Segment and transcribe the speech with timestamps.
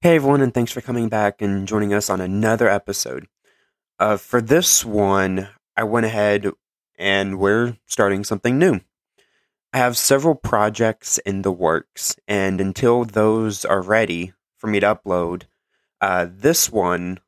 [0.00, 3.26] Hey everyone, and thanks for coming back and joining us on another episode.
[3.98, 6.52] Uh, for this one, I went ahead
[6.96, 8.78] and we're starting something new.
[9.72, 14.94] I have several projects in the works, and until those are ready for me to
[14.94, 15.46] upload,
[16.00, 17.18] uh, this one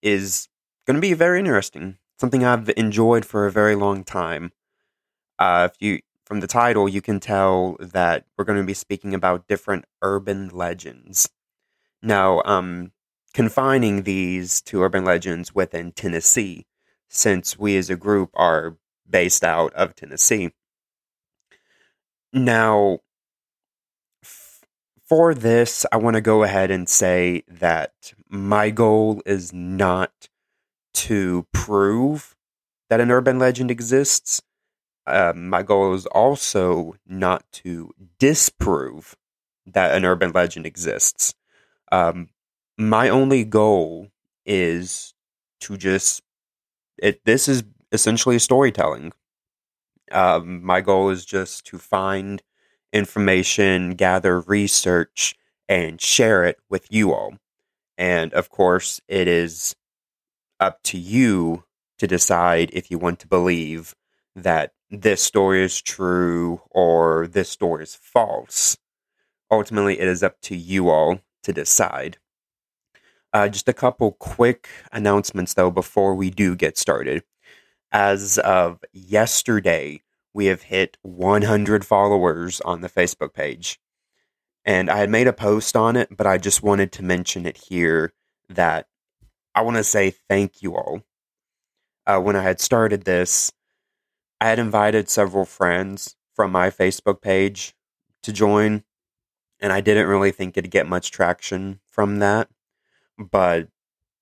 [0.00, 0.48] is
[0.86, 1.98] going to be very interesting.
[2.20, 4.52] Something I've enjoyed for a very long time.
[5.36, 9.14] Uh, if you from the title, you can tell that we're going to be speaking
[9.14, 11.28] about different urban legends.
[12.04, 12.92] Now, um,
[13.32, 16.66] confining these to urban legends within Tennessee,
[17.08, 18.76] since we as a group are
[19.08, 20.52] based out of Tennessee.
[22.32, 22.98] Now,
[24.22, 24.60] f-
[25.08, 30.28] for this, I want to go ahead and say that my goal is not
[30.94, 32.36] to prove
[32.90, 34.42] that an urban legend exists.
[35.06, 39.16] Uh, my goal is also not to disprove
[39.66, 41.34] that an urban legend exists.
[41.94, 42.28] Um,
[42.76, 44.08] my only goal
[44.44, 45.14] is
[45.60, 46.22] to just
[46.98, 47.24] it.
[47.24, 49.12] This is essentially storytelling.
[50.10, 52.42] Um, my goal is just to find
[52.92, 55.36] information, gather research,
[55.68, 57.34] and share it with you all.
[57.96, 59.76] And of course, it is
[60.58, 61.64] up to you
[61.98, 63.94] to decide if you want to believe
[64.34, 68.76] that this story is true or this story is false.
[69.48, 72.18] Ultimately, it is up to you all to decide.
[73.32, 77.24] Uh, just a couple quick announcements, though, before we do get started.
[77.90, 83.80] As of yesterday, we have hit 100 followers on the Facebook page.
[84.64, 87.56] And I had made a post on it, but I just wanted to mention it
[87.68, 88.12] here
[88.48, 88.86] that
[89.54, 91.02] I want to say thank you all.
[92.06, 93.52] Uh, when I had started this,
[94.40, 97.74] I had invited several friends from my Facebook page
[98.22, 98.84] to join,
[99.60, 102.48] and I didn't really think it'd get much traction from that.
[103.18, 103.68] But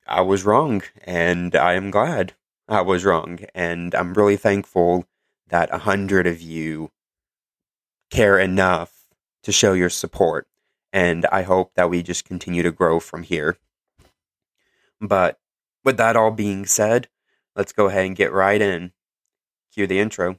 [0.06, 2.34] I was wrong, and I am glad
[2.69, 3.41] I was wrong.
[3.55, 5.06] And I'm really thankful
[5.48, 6.91] that a hundred of you
[8.10, 9.09] care enough
[9.43, 10.47] to show your support.
[10.93, 13.56] And I hope that we just continue to grow from here.
[15.00, 15.38] But
[15.84, 17.09] with that all being said,
[17.56, 18.93] let's go ahead and get right in.
[19.72, 20.38] Cue the intro.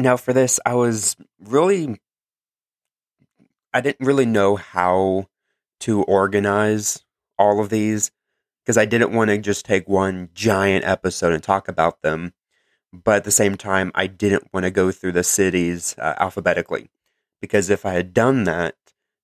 [0.00, 2.00] Now, for this, I was really,
[3.74, 5.27] I didn't really know how
[5.80, 7.04] to organize
[7.38, 8.10] all of these
[8.64, 12.34] because I didn't want to just take one giant episode and talk about them.
[12.92, 16.90] But at the same time, I didn't want to go through the cities uh, alphabetically
[17.40, 18.76] because if I had done that,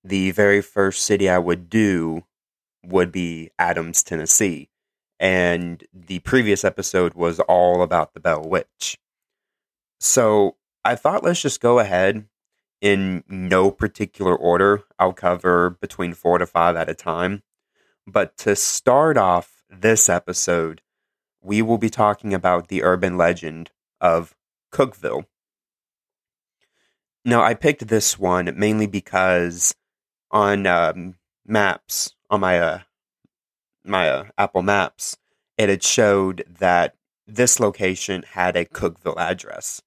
[0.03, 2.23] the very first city I would do
[2.83, 4.69] would be Adams, Tennessee.
[5.19, 8.97] And the previous episode was all about the Bell Witch.
[9.99, 12.27] So I thought let's just go ahead
[12.81, 14.83] in no particular order.
[14.99, 17.43] I'll cover between four to five at a time.
[18.07, 20.81] But to start off this episode,
[21.41, 23.71] we will be talking about the urban legend
[24.01, 24.35] of
[24.71, 25.25] Cookeville.
[27.23, 29.73] Now, I picked this one mainly because
[30.29, 31.15] on um,
[31.45, 32.79] maps, on my uh,
[33.83, 35.17] my uh, Apple Maps,
[35.57, 36.95] it had showed that
[37.27, 39.81] this location had a Cookeville address.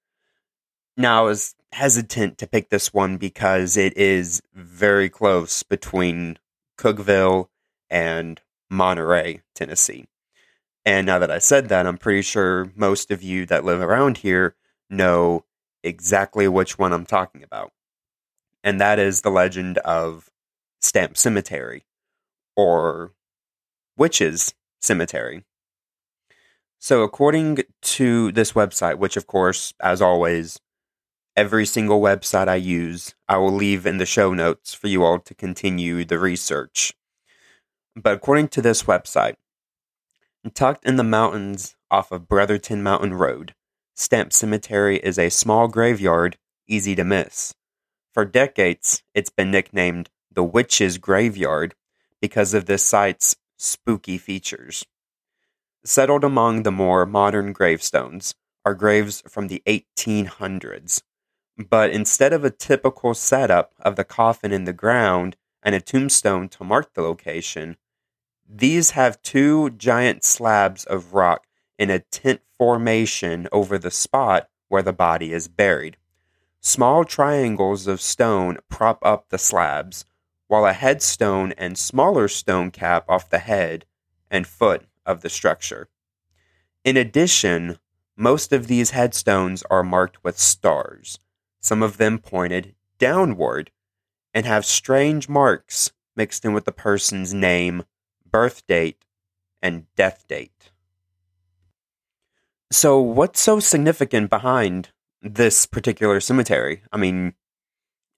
[0.97, 6.37] Now, I was hesitant to pick this one because it is very close between
[6.77, 7.49] Cookeville
[7.89, 10.07] and Monterey, Tennessee.
[10.85, 14.19] And now that I said that, I'm pretty sure most of you that live around
[14.19, 14.55] here
[14.89, 15.45] know
[15.83, 17.71] exactly which one I'm talking about.
[18.63, 20.29] And that is the legend of
[20.81, 21.85] Stamp Cemetery
[22.55, 23.13] or
[23.97, 25.43] Witches Cemetery.
[26.79, 30.59] So, according to this website, which of course, as always,
[31.39, 35.19] every single website I use, I will leave in the show notes for you all
[35.19, 36.93] to continue the research.
[37.95, 39.35] But according to this website,
[40.53, 43.55] tucked in the mountains off of Brotherton Mountain Road,
[43.95, 46.37] Stamp Cemetery is a small graveyard
[46.67, 47.55] easy to miss.
[48.13, 51.73] For decades, it's been nicknamed the Witch's Graveyard
[52.21, 54.85] because of this site's spooky features.
[55.85, 61.01] Settled among the more modern gravestones are graves from the 1800s,
[61.69, 66.47] but instead of a typical setup of the coffin in the ground and a tombstone
[66.49, 67.77] to mark the location,
[68.49, 71.45] These have two giant slabs of rock
[71.77, 75.97] in a tent formation over the spot where the body is buried.
[76.61, 80.05] Small triangles of stone prop up the slabs,
[80.47, 83.85] while a headstone and smaller stone cap off the head
[84.31, 85.87] and foot of the structure.
[86.83, 87.77] In addition,
[88.17, 91.19] most of these headstones are marked with stars,
[91.59, 93.71] some of them pointed downward,
[94.33, 97.83] and have strange marks mixed in with the person's name,
[98.29, 99.05] birth date,
[99.61, 100.71] and death date.
[102.71, 104.89] So, what's so significant behind
[105.21, 106.83] this particular cemetery?
[106.91, 107.33] I mean,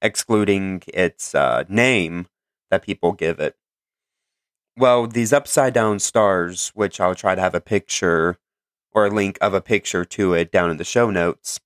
[0.02, 2.28] excluding its uh, name
[2.70, 3.56] that people give it.
[4.76, 8.38] Well, these upside down stars, which I'll try to have a picture
[8.92, 11.60] or a link of a picture to it down in the show notes,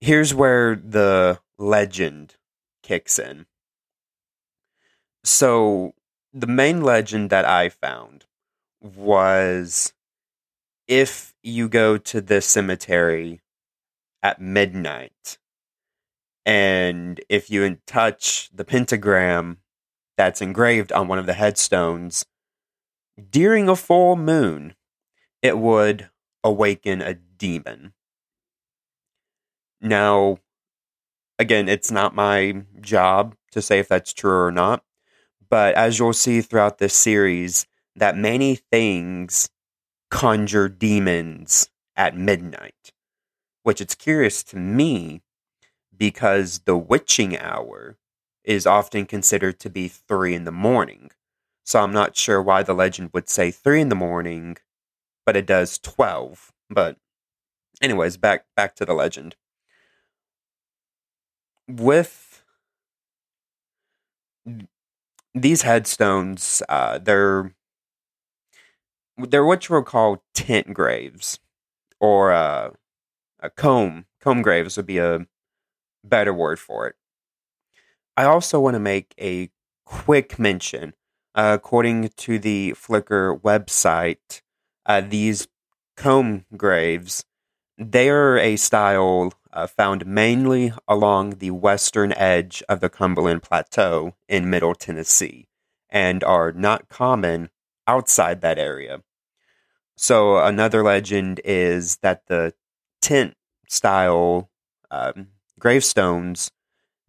[0.00, 2.36] here's where the legend
[2.82, 3.46] kicks in.
[5.24, 5.94] So,
[6.32, 8.26] the main legend that I found
[8.82, 9.92] was
[10.86, 13.40] if you go to this cemetery
[14.22, 15.38] at midnight
[16.46, 19.58] and if you touch the pentagram
[20.16, 22.24] that's engraved on one of the headstones
[23.30, 24.74] during a full moon,
[25.42, 26.10] it would
[26.42, 27.93] awaken a demon.
[29.84, 30.38] Now,
[31.38, 34.82] again, it's not my job to say if that's true or not,
[35.48, 37.66] but as you'll see throughout this series,
[37.96, 39.50] that many things
[40.10, 42.92] conjure demons at midnight,
[43.62, 45.22] which it's curious to me
[45.96, 47.96] because the witching hour
[48.44, 51.10] is often considered to be three in the morning.
[51.64, 54.58] So I'm not sure why the legend would say three in the morning,
[55.26, 56.52] but it does 12.
[56.70, 56.98] But
[57.82, 59.36] anyways, back back to the legend.
[61.68, 62.42] With
[65.34, 67.52] these headstones, uh, they're
[69.16, 71.38] they're what you would call tent graves,
[72.00, 72.70] or uh,
[73.40, 75.26] a comb comb graves would be a
[76.04, 76.96] better word for it.
[78.16, 79.50] I also want to make a
[79.84, 80.94] quick mention.
[81.34, 84.40] Uh, according to the Flickr website,
[84.86, 85.48] uh, these
[85.96, 87.24] comb graves
[87.78, 94.14] they are a style uh, found mainly along the western edge of the Cumberland Plateau
[94.28, 95.48] in Middle Tennessee
[95.88, 97.48] and are not common
[97.86, 99.02] outside that area.
[99.96, 102.52] So, another legend is that the
[103.00, 103.36] tent
[103.68, 104.50] style
[104.90, 105.28] um,
[105.58, 106.50] gravestones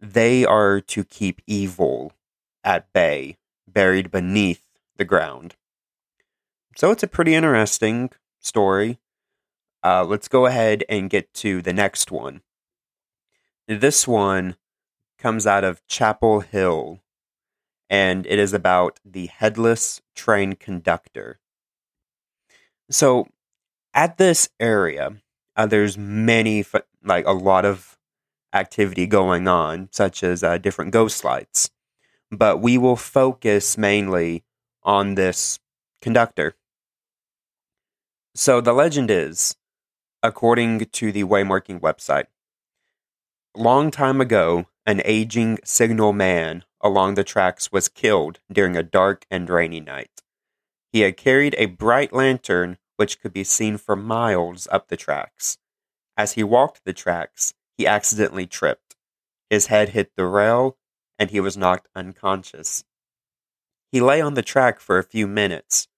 [0.00, 2.12] they are to keep evil
[2.62, 4.62] at bay, buried beneath
[4.96, 5.56] the ground.
[6.76, 8.10] So it's a pretty interesting
[8.40, 8.98] story.
[9.86, 12.40] Uh, let's go ahead and get to the next one.
[13.68, 14.56] This one
[15.16, 17.02] comes out of Chapel Hill,
[17.88, 21.38] and it is about the headless train conductor.
[22.90, 23.28] So,
[23.94, 25.18] at this area,
[25.54, 26.64] uh, there's many,
[27.04, 27.96] like a lot of
[28.52, 31.70] activity going on, such as uh, different ghost lights.
[32.32, 34.42] But we will focus mainly
[34.82, 35.60] on this
[36.02, 36.56] conductor.
[38.34, 39.54] So the legend is,
[40.22, 42.26] according to the waymarking website,
[43.54, 49.26] long time ago, an aging signal man along the tracks was killed during a dark
[49.30, 50.22] and rainy night.
[50.92, 55.58] He had carried a bright lantern which could be seen for miles up the tracks.
[56.16, 58.96] As he walked the tracks, he accidentally tripped.
[59.50, 60.78] His head hit the rail,
[61.18, 62.84] and he was knocked unconscious.
[63.92, 65.88] He lay on the track for a few minutes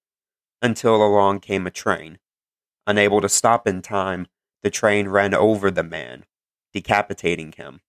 [0.60, 2.18] until along came a train.
[2.88, 4.26] Unable to stop in time,
[4.62, 6.24] the train ran over the man,
[6.72, 7.82] decapitating him.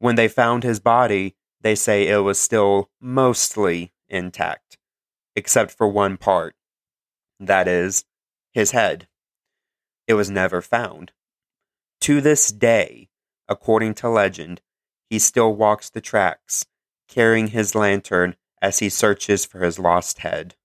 [0.00, 4.76] When they found his body, they say it was still mostly intact,
[5.36, 6.56] except for one part
[7.38, 8.04] that is,
[8.52, 9.06] his head.
[10.08, 11.12] It was never found.
[12.02, 13.08] To this day,
[13.48, 14.62] according to legend,
[15.08, 16.66] he still walks the tracks,
[17.08, 20.56] carrying his lantern as he searches for his lost head.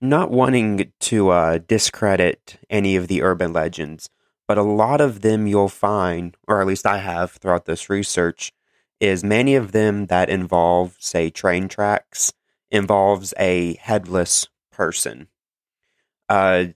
[0.00, 4.10] Not wanting to uh, discredit any of the urban legends,
[4.46, 8.52] but a lot of them you'll find, or at least I have throughout this research,
[9.00, 12.32] is many of them that involve, say, train tracks,
[12.70, 15.28] involves a headless person.
[16.28, 16.66] Uh,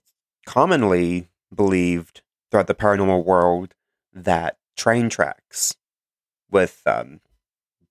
[0.47, 3.75] commonly believed throughout the paranormal world
[4.15, 5.77] that train tracks,
[6.51, 7.21] with, um,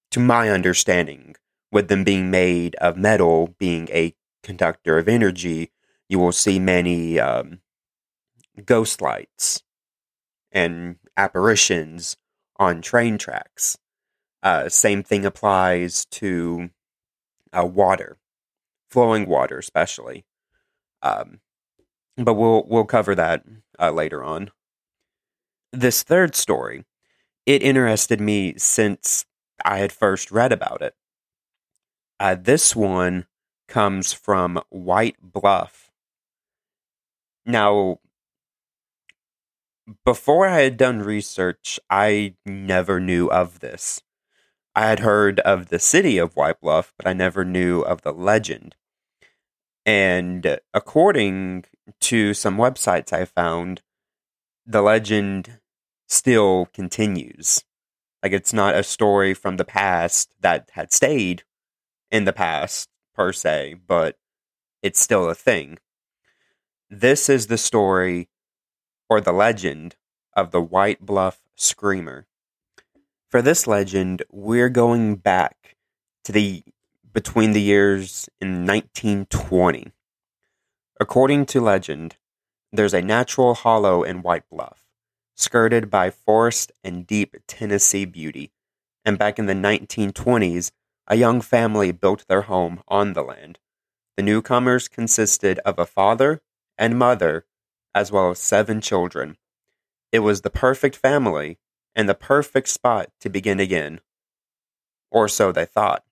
[0.10, 1.36] to my understanding,
[1.72, 4.16] with them being made of metal, being a
[4.50, 5.72] conductor of energy,
[6.10, 7.60] you will see many um,
[8.66, 9.62] ghost lights
[10.52, 12.18] and apparitions
[12.58, 13.78] on train tracks.
[14.42, 16.72] Uh, same thing applies to
[17.54, 18.18] uh, water,
[18.90, 20.26] flowing water, especially.
[21.04, 21.42] Um,
[22.18, 23.44] but we'll we'll cover that
[23.80, 24.50] uh, later on.
[25.72, 26.86] This third story,
[27.46, 29.28] it interested me since
[29.64, 30.96] I had first read about it.
[32.20, 33.28] Uh, this one
[33.70, 35.92] comes from White Bluff.
[37.46, 38.00] Now,
[40.04, 44.02] before I had done research, I never knew of this.
[44.76, 48.14] I had heard of the city of White Bluff, but I never knew of the
[48.14, 48.76] legend.
[49.86, 51.66] And according
[52.02, 53.82] to some websites I found,
[54.66, 55.60] the legend
[56.08, 57.64] still continues.
[58.22, 61.44] Like it's not a story from the past that had stayed
[62.12, 64.18] in the past, per se, but
[64.82, 65.78] it's still a thing.
[66.90, 68.30] This is the story
[69.10, 69.98] or the legend
[70.38, 72.28] of the White Bluff Screamer.
[73.28, 75.76] For this legend, we're going back
[76.24, 76.64] to the
[77.14, 79.92] between the years in 1920.
[80.98, 82.16] According to legend,
[82.72, 84.86] there's a natural hollow in White Bluff,
[85.36, 88.54] skirted by forest and deep Tennessee beauty.
[89.04, 90.72] And back in the 1920s,
[91.10, 93.58] a young family built their home on the land.
[94.16, 96.42] The newcomers consisted of a father
[96.78, 97.46] and mother,
[97.96, 99.38] as well as seven children.
[100.12, 101.58] It was the perfect family
[101.96, 104.02] and the perfect spot to begin again.
[105.10, 106.04] Or so they thought.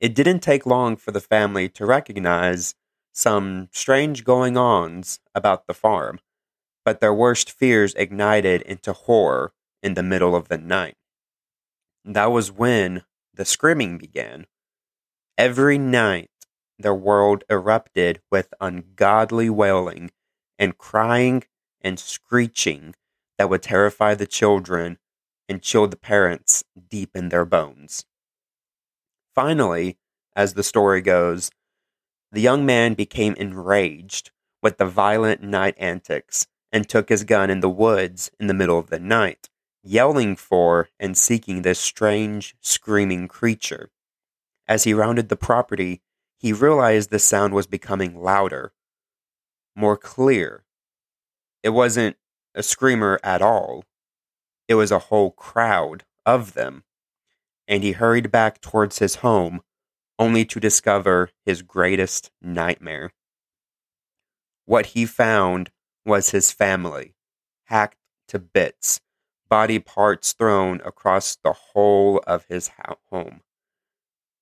[0.00, 2.74] It didn't take long for the family to recognize
[3.12, 6.18] some strange going ons about the farm,
[6.84, 10.96] but their worst fears ignited into horror in the middle of the night.
[12.04, 13.04] That was when
[13.36, 14.46] the screaming began.
[15.38, 16.30] Every night,
[16.78, 20.10] the world erupted with ungodly wailing
[20.58, 21.44] and crying
[21.80, 22.94] and screeching
[23.38, 24.98] that would terrify the children
[25.48, 28.04] and chill the parents deep in their bones.
[29.34, 29.98] Finally,
[30.34, 31.50] as the story goes,
[32.32, 34.30] the young man became enraged
[34.62, 38.78] with the violent night antics and took his gun in the woods in the middle
[38.78, 39.48] of the night
[39.86, 43.90] yelling for and seeking this strange, screaming creature.
[44.66, 46.02] As he rounded the property,
[46.36, 48.72] he realized the sound was becoming louder,
[49.76, 50.64] more clear.
[51.62, 52.16] It wasn't
[52.54, 53.84] a screamer at all,
[54.68, 56.82] it was a whole crowd of them.
[57.68, 59.60] And he hurried back towards his home,
[60.18, 63.12] only to discover his greatest nightmare.
[64.64, 65.70] What he found
[66.04, 67.14] was his family,
[67.66, 69.00] hacked to bits
[69.48, 72.70] body parts thrown across the whole of his
[73.10, 73.40] home.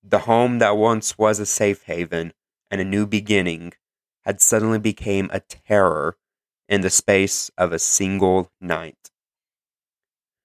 [0.02, 2.32] The home that once was a safe haven
[2.70, 3.73] and a new beginning
[4.25, 6.16] had suddenly become a terror
[6.68, 9.11] in the space of a single night.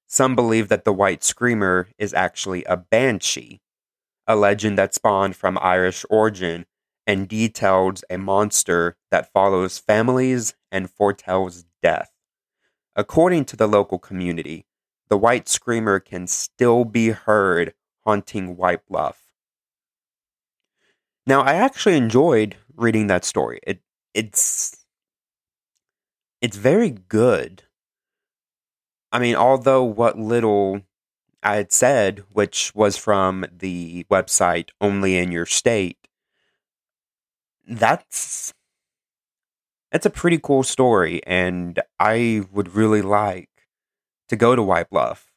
[0.07, 3.61] Some believe that the White Screamer is actually a banshee,
[4.27, 6.65] a legend that spawned from Irish origin
[7.05, 12.11] and details a monster that follows families and foretells death.
[12.95, 14.65] According to the local community,
[15.09, 17.73] the white screamer can still be heard
[18.05, 19.33] haunting White Bluff.
[21.25, 23.59] Now, I actually enjoyed reading that story.
[23.63, 23.81] It
[24.13, 24.85] it's
[26.41, 27.63] it's very good.
[29.11, 30.81] I mean, although what little
[31.43, 36.07] I had said, which was from the website Only in Your State,
[37.67, 38.53] that's
[39.91, 43.49] it's a pretty cool story, and I would really like
[44.27, 45.31] to go to White Bluff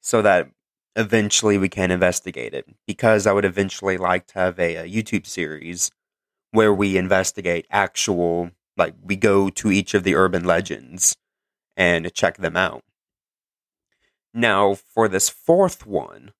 [0.00, 0.50] so that
[0.96, 2.66] eventually we can investigate it.
[2.86, 5.90] Because I would eventually like to have a, a YouTube series
[6.50, 11.14] where we investigate actual, like, we go to each of the urban legends
[11.76, 12.82] and check them out.
[14.34, 16.32] Now, for this fourth one,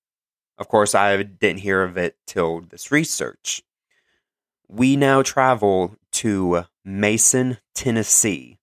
[0.59, 3.63] of course, I didn't hear of it till this research.
[4.69, 8.59] We now travel to Mason, Tennessee,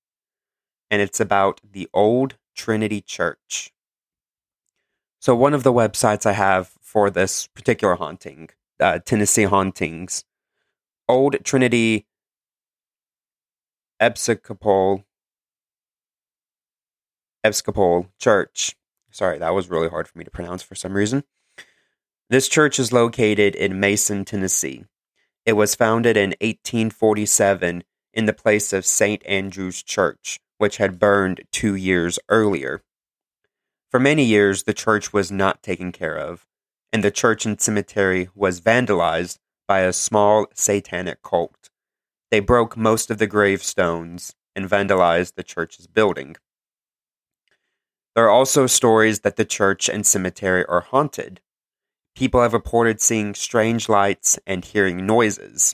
[0.92, 3.72] and it's about the Old Trinity Church.
[5.20, 8.50] So, one of the websites I have for this particular haunting,
[8.80, 10.24] uh, Tennessee Hauntings,
[11.08, 12.06] Old Trinity
[14.00, 15.04] Episcopal
[17.44, 18.76] Episcopal Church.
[19.12, 21.24] Sorry, that was really hard for me to pronounce for some reason.
[22.30, 24.86] This church is located in Mason, Tennessee.
[25.46, 29.26] It was founded in 1847 in the place of St.
[29.26, 32.82] Andrew's Church, which had burned two years earlier.
[33.92, 36.46] For many years, the church was not taken care of,
[36.92, 39.38] and the church and cemetery was vandalized
[39.68, 41.70] by a small satanic cult.
[42.32, 46.36] They broke most of the gravestones and vandalized the church's building.
[48.16, 51.42] There are also stories that the church and cemetery are haunted.
[52.16, 55.74] people have reported seeing strange lights and hearing noises.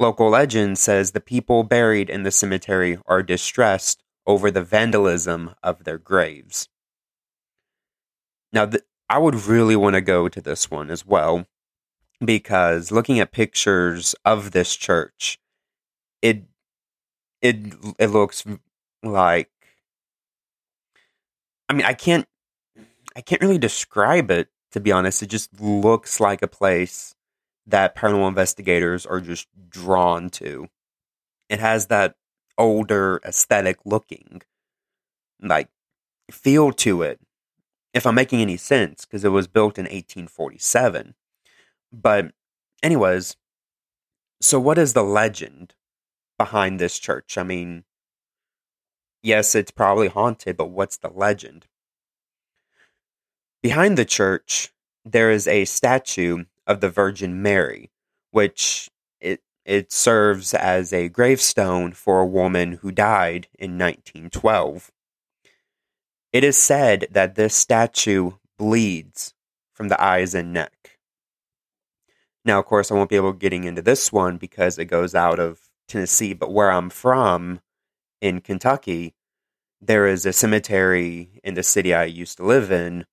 [0.00, 5.84] Local legend says the people buried in the cemetery are distressed over the vandalism of
[5.84, 6.70] their graves.
[8.50, 11.44] Now, th- I would really want to go to this one as well
[12.24, 15.38] because looking at pictures of this church,
[16.22, 16.44] it
[17.42, 18.42] it it looks
[19.02, 19.50] like
[21.68, 22.26] I mean, I can't
[23.14, 25.22] I can't really describe it to be honest.
[25.22, 27.14] It just looks like a place
[27.70, 30.68] that paranormal investigators are just drawn to.
[31.48, 32.14] It has that
[32.58, 34.42] older aesthetic looking
[35.40, 35.68] like
[36.30, 37.20] feel to it.
[37.92, 41.14] If I'm making any sense, because it was built in 1847.
[41.92, 42.32] But,
[42.82, 43.36] anyways,
[44.40, 45.74] so what is the legend
[46.38, 47.36] behind this church?
[47.36, 47.82] I mean,
[49.22, 51.66] yes, it's probably haunted, but what's the legend?
[53.60, 54.72] Behind the church,
[55.04, 57.90] there is a statue of the Virgin Mary,
[58.30, 58.88] which
[59.20, 64.92] it it serves as a gravestone for a woman who died in 1912.
[66.32, 69.34] It is said that this statue bleeds
[69.74, 70.98] from the eyes and neck.
[72.44, 75.40] Now, of course, I won't be able getting into this one because it goes out
[75.40, 77.60] of Tennessee, but where I'm from
[78.20, 79.14] in Kentucky,
[79.80, 83.06] there is a cemetery in the city I used to live in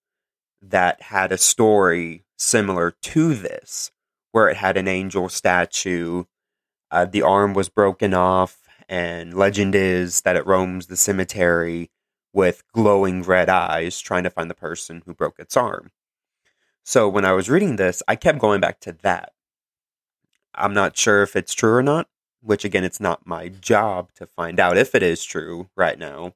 [0.62, 3.92] that had a story similar to this,
[4.32, 6.26] where it had an angel statue.
[6.92, 11.90] Uh, the arm was broken off, and legend is that it roams the cemetery
[12.34, 15.92] with glowing red eyes, trying to find the person who broke its arm.
[16.84, 19.34] So when I was reading this, I kept going back to that.
[20.56, 22.08] I'm not sure if it's true or not,
[22.42, 26.34] which again, it's not my job to find out if it is true right now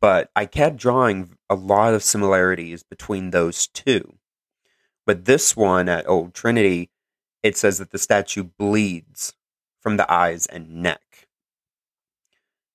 [0.00, 4.18] but I kept drawing a lot of similarities between those two.
[5.06, 6.90] But this one at Old Trinity,
[7.42, 9.34] it says that the statue bleeds
[9.80, 11.28] from the eyes and neck.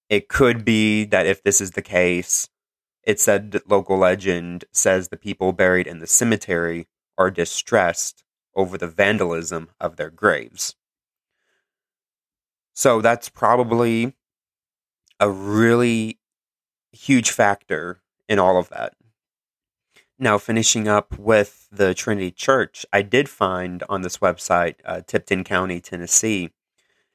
[0.09, 2.49] It could be that if this is the case,
[3.03, 8.23] it said that local legend says the people buried in the cemetery are distressed
[8.55, 10.75] over the vandalism of their graves.
[12.73, 14.15] So that's probably
[15.19, 16.19] a really
[16.91, 18.93] huge factor in all of that.
[20.23, 25.43] Now, finishing up with the Trinity Church, I did find on this website, uh, Tipton
[25.43, 26.51] County, Tennessee,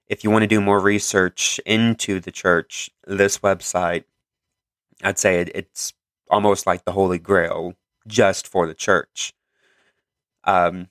[0.08, 4.06] if you want to do more research into the church, this website,
[5.04, 5.92] I'd say it, it's
[6.28, 7.76] almost like the Holy Grail
[8.08, 9.32] just for the church.
[10.42, 10.88] Um,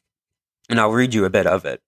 [0.69, 1.81] and I'll read you a bit of it.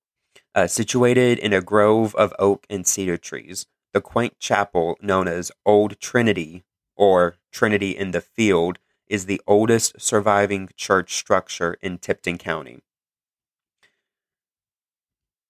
[0.53, 5.53] Uh, situated in a grove of oak and cedar trees, the quaint chapel known as
[5.65, 6.65] Old Trinity
[6.97, 8.77] or Trinity in the Field,
[9.09, 12.81] is the oldest surviving church structure in Tipton County.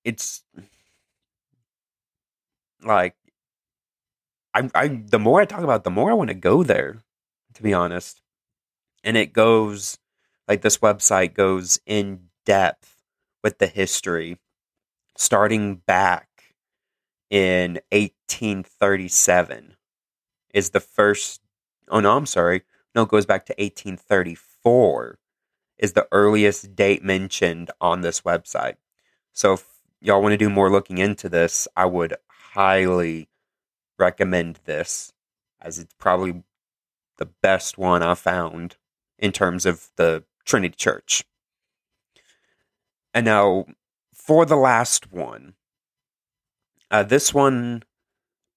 [0.03, 0.43] It's
[2.83, 3.15] like
[4.53, 6.99] I, I the more I talk about, it, the more I want to go there.
[7.53, 8.21] To be honest,
[9.03, 9.97] and it goes
[10.47, 12.97] like this website goes in depth
[13.43, 14.37] with the history,
[15.17, 16.27] starting back
[17.29, 19.75] in 1837
[20.53, 21.41] is the first.
[21.89, 22.63] Oh no, I'm sorry.
[22.97, 25.19] No, it goes back to 1834
[25.77, 28.77] is the earliest date mentioned on this website.
[29.33, 29.67] So if
[30.01, 33.29] y'all want to do more looking into this, I would highly
[33.99, 35.13] recommend this
[35.61, 36.41] as it's probably
[37.17, 38.77] the best one I found
[39.19, 41.23] in terms of the Trinity Church.
[43.13, 43.65] And now
[44.11, 45.53] for the last one,
[46.89, 47.83] uh, this one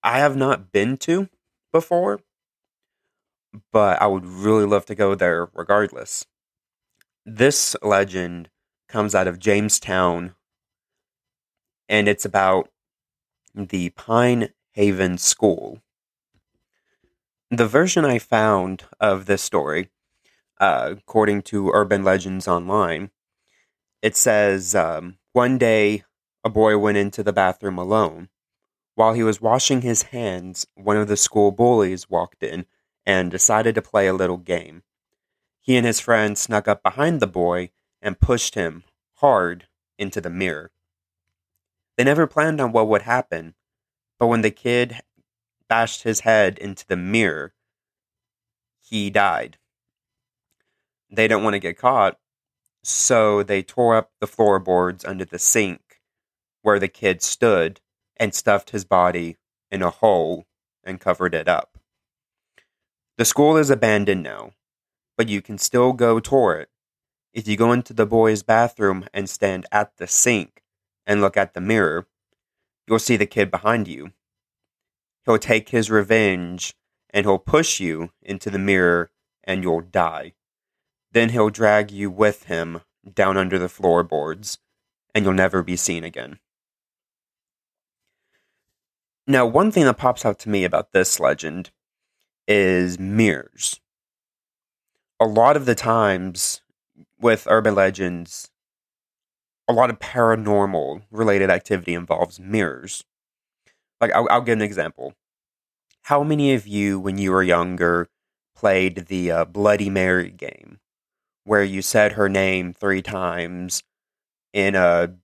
[0.02, 1.28] I have not been to
[1.72, 2.20] before,
[3.72, 6.26] but I would really love to go there regardless.
[7.24, 8.50] This legend
[8.88, 10.34] comes out of Jamestown,
[11.88, 12.70] and it's about
[13.54, 15.80] the Pine Haven School.
[17.50, 19.90] The version I found of this story,
[20.60, 23.10] uh, according to Urban Legends Online,
[24.02, 26.04] it says um, one day
[26.44, 28.28] a boy went into the bathroom alone
[29.00, 32.66] while he was washing his hands, one of the school bullies walked in
[33.06, 34.82] and decided to play a little game.
[35.60, 38.84] He and his friend snuck up behind the boy and pushed him
[39.16, 39.66] hard
[39.98, 40.70] into the mirror.
[41.96, 43.54] They never planned on what would happen,
[44.18, 45.00] but when the kid
[45.68, 47.54] bashed his head into the mirror,
[48.78, 49.58] he died.
[51.10, 52.18] They don't want to get caught,
[52.82, 56.00] so they tore up the floorboards under the sink
[56.62, 57.80] where the kid stood
[58.16, 59.36] and stuffed his body
[59.70, 60.46] in a hole
[60.84, 61.69] and covered it up.
[63.20, 64.54] The school is abandoned now,
[65.18, 66.70] but you can still go tour it
[67.34, 70.62] if you go into the boy's bathroom and stand at the sink
[71.06, 72.06] and look at the mirror,
[72.88, 74.12] you'll see the kid behind you.
[75.26, 76.74] He'll take his revenge
[77.10, 79.10] and he'll push you into the mirror
[79.44, 80.32] and you'll die.
[81.12, 82.80] Then he'll drag you with him
[83.14, 84.60] down under the floorboards
[85.14, 86.38] and you'll never be seen again.
[89.26, 91.70] Now, one thing that pops out to me about this legend
[92.50, 93.80] is mirrors.
[95.20, 96.62] A lot of the times
[97.20, 98.50] with urban legends,
[99.68, 103.04] a lot of paranormal related activity involves mirrors.
[104.00, 105.14] Like, I'll, I'll give an example.
[106.02, 108.08] How many of you, when you were younger,
[108.56, 110.80] played the uh, Bloody Mary game,
[111.44, 113.84] where you said her name three times
[114.52, 115.14] in a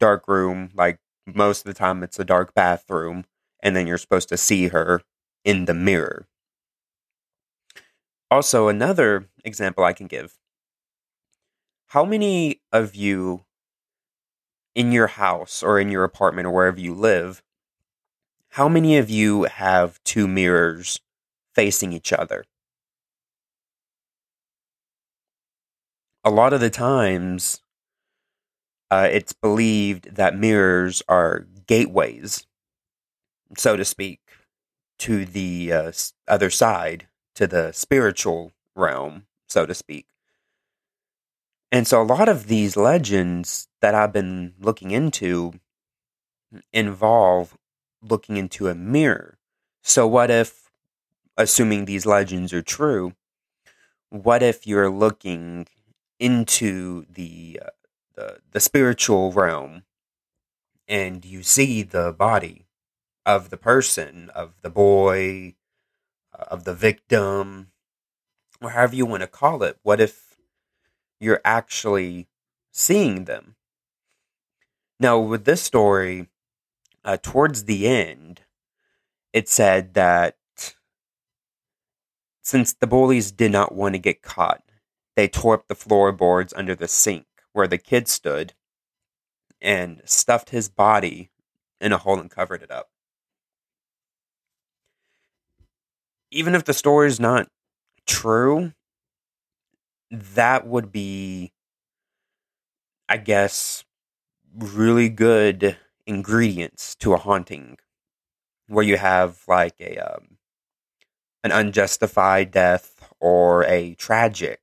[0.00, 0.68] dark room?
[0.74, 3.24] Like, most of the time, it's a dark bathroom,
[3.62, 5.00] and then you're supposed to see her
[5.46, 6.26] in the mirror.
[8.34, 10.36] Also, another example I can give
[11.86, 13.44] how many of you
[14.74, 17.44] in your house or in your apartment or wherever you live,
[18.48, 20.98] how many of you have two mirrors
[21.54, 22.44] facing each other?
[26.24, 27.60] A lot of the times,
[28.90, 32.48] uh, it's believed that mirrors are gateways,
[33.56, 34.18] so to speak,
[34.98, 35.92] to the uh,
[36.26, 40.06] other side, to the spiritual realm, so to speak.
[41.72, 45.54] And so a lot of these legends that I've been looking into
[46.72, 47.58] involve
[48.00, 49.38] looking into a mirror.
[49.82, 50.70] So what if
[51.36, 53.14] assuming these legends are true,
[54.10, 55.66] what if you're looking
[56.20, 57.70] into the uh,
[58.14, 59.82] the, the spiritual realm
[60.86, 62.66] and you see the body
[63.26, 65.54] of the person, of the boy,
[66.38, 67.68] of the victim,
[68.60, 69.78] or however you want to call it?
[69.82, 70.34] What if
[71.24, 72.28] you're actually
[72.70, 73.56] seeing them.
[75.00, 76.28] Now, with this story,
[77.04, 78.42] uh, towards the end,
[79.32, 80.36] it said that
[82.42, 84.62] since the bullies did not want to get caught,
[85.16, 88.52] they tore up the floorboards under the sink where the kid stood
[89.60, 91.30] and stuffed his body
[91.80, 92.90] in a hole and covered it up.
[96.34, 97.46] Even if the story is not
[98.06, 98.72] true,
[100.10, 101.52] that would be,
[103.08, 103.84] I guess,
[104.52, 105.76] really good
[106.08, 107.76] ingredients to a haunting
[108.66, 110.38] where you have like a um,
[111.44, 114.60] an unjustified death or a tragic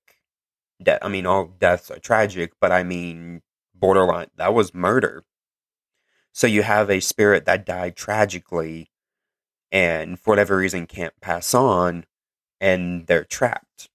[0.84, 1.00] death.
[1.02, 5.24] I mean, all deaths are tragic, but I mean, borderline, that was murder.
[6.34, 8.90] So you have a spirit that died tragically
[9.72, 12.06] and for whatever reason can't pass on
[12.60, 13.90] and they're trapped.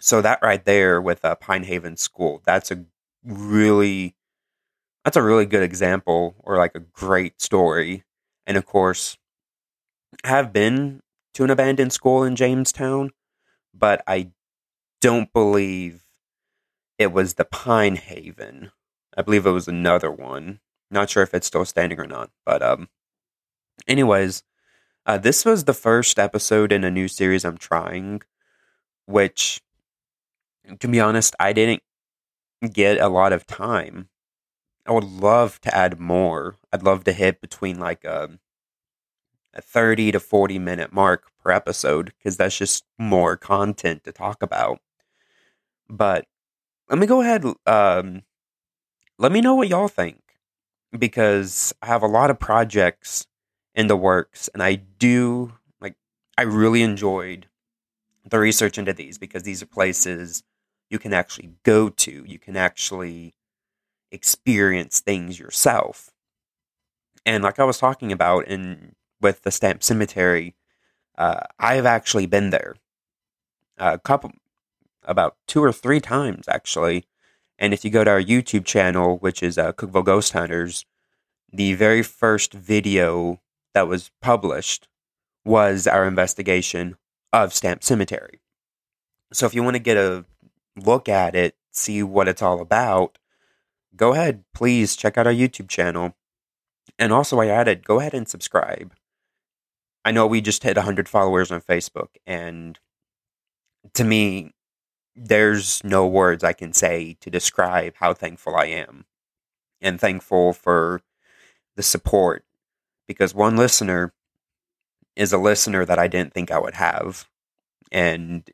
[0.00, 2.84] So that right there with uh, Pine Haven School, that's a
[3.24, 4.14] really
[5.04, 8.04] that's a really good example or like a great story.
[8.46, 9.16] And of course,
[10.24, 11.02] I have been
[11.34, 13.10] to an abandoned school in Jamestown,
[13.74, 14.30] but I
[15.00, 16.04] don't believe
[16.98, 18.72] it was the Pine Haven.
[19.16, 20.60] I believe it was another one.
[20.90, 22.88] Not sure if it's still standing or not, but um
[23.86, 24.42] anyways,
[25.08, 28.20] uh, this was the first episode in a new series I'm trying,
[29.06, 29.62] which
[30.80, 31.82] to be honest, I didn't
[32.72, 34.10] get a lot of time.
[34.86, 36.56] I would love to add more.
[36.70, 38.38] I'd love to hit between like a, um,
[39.54, 44.42] a 30 to 40 minute mark per episode because that's just more content to talk
[44.42, 44.78] about.
[45.88, 46.26] But
[46.90, 47.46] let me go ahead.
[47.66, 48.24] Um,
[49.16, 50.20] let me know what y'all think
[50.96, 53.26] because I have a lot of projects
[53.78, 55.94] in the works and I do like,
[56.36, 57.46] I really enjoyed
[58.28, 60.42] the research into these because these are places
[60.90, 62.24] you can actually go to.
[62.26, 63.34] You can actually
[64.10, 66.10] experience things yourself.
[67.24, 70.56] And like I was talking about in with the Stamp Cemetery,
[71.16, 72.74] uh, I have actually been there
[73.76, 74.32] a couple,
[75.04, 77.04] about two or three times actually.
[77.60, 80.84] And if you go to our YouTube channel, which is uh, Cookeville Ghost Hunters,
[81.52, 83.40] the very first video
[83.78, 84.88] that was published
[85.44, 86.96] was our investigation
[87.32, 88.40] of Stamp Cemetery.
[89.32, 90.24] So if you want to get a
[90.74, 93.18] look at it, see what it's all about,
[93.94, 96.16] go ahead, please check out our YouTube channel.
[96.98, 98.94] And also, I added, go ahead and subscribe.
[100.04, 102.80] I know we just hit 100 followers on Facebook, and
[103.94, 104.54] to me,
[105.14, 109.04] there's no words I can say to describe how thankful I am
[109.80, 111.00] and thankful for
[111.76, 112.44] the support
[113.08, 114.12] because one listener
[115.16, 117.28] is a listener that I didn't think I would have,
[117.90, 118.48] and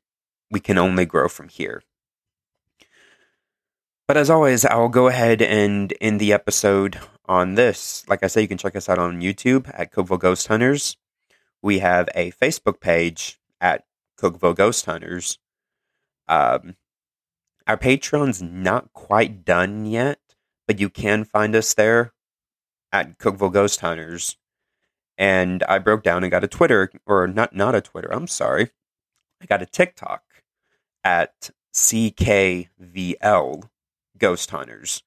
[0.51, 1.83] we can only grow from here.
[4.07, 8.05] But as always, I'll go ahead and end the episode on this.
[8.09, 10.97] Like I said, you can check us out on YouTube at Cookeville Ghost Hunters.
[11.63, 13.85] We have a Facebook page at
[14.21, 15.39] Cookeville Ghost Hunters.
[16.29, 16.77] Um,
[17.67, 20.19] our Patreon's not quite done yet,
[20.67, 22.13] but you can find us there
[22.93, 24.37] at Cookeville Ghost Hunters.
[25.17, 28.13] And I broke down and got a Twitter, or not not a Twitter.
[28.13, 28.71] I'm sorry,
[29.41, 30.23] I got a TikTok
[31.05, 33.69] at CKVL
[34.19, 35.03] Ghost Hunters.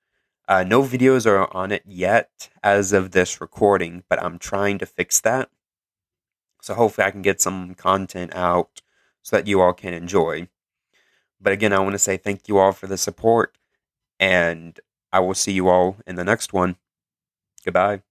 [0.47, 4.85] Uh, no videos are on it yet as of this recording, but I'm trying to
[4.85, 5.49] fix that.
[6.61, 8.81] So hopefully I can get some content out
[9.23, 10.47] so that you all can enjoy.
[11.39, 13.57] But again, I want to say thank you all for the support,
[14.19, 14.79] and
[15.11, 16.77] I will see you all in the next one.
[17.63, 18.01] Goodbye.